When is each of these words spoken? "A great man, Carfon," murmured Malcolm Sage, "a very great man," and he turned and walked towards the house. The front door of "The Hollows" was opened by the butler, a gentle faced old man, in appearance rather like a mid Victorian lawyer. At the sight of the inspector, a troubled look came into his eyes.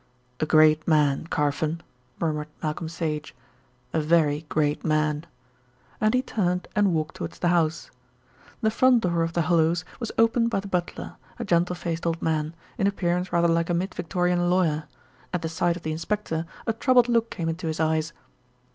"A 0.39 0.47
great 0.47 0.87
man, 0.87 1.27
Carfon," 1.27 1.79
murmured 2.19 2.47
Malcolm 2.63 2.89
Sage, 2.89 3.35
"a 3.93 4.01
very 4.01 4.47
great 4.49 4.83
man," 4.83 5.27
and 6.01 6.15
he 6.15 6.23
turned 6.23 6.67
and 6.75 6.95
walked 6.95 7.17
towards 7.17 7.37
the 7.37 7.49
house. 7.49 7.91
The 8.61 8.71
front 8.71 9.01
door 9.03 9.21
of 9.21 9.33
"The 9.33 9.43
Hollows" 9.43 9.85
was 9.99 10.11
opened 10.17 10.49
by 10.49 10.59
the 10.59 10.67
butler, 10.67 11.17
a 11.37 11.45
gentle 11.45 11.75
faced 11.75 12.07
old 12.07 12.19
man, 12.19 12.55
in 12.79 12.87
appearance 12.87 13.31
rather 13.31 13.47
like 13.47 13.69
a 13.69 13.75
mid 13.75 13.93
Victorian 13.93 14.49
lawyer. 14.49 14.85
At 15.31 15.43
the 15.43 15.49
sight 15.49 15.75
of 15.77 15.83
the 15.83 15.91
inspector, 15.91 16.47
a 16.65 16.73
troubled 16.73 17.07
look 17.07 17.29
came 17.29 17.47
into 17.47 17.67
his 17.67 17.79
eyes. 17.79 18.11